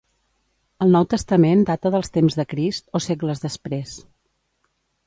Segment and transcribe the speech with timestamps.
[0.85, 3.97] El Nou Testament data dels temps de Crist, o segles després.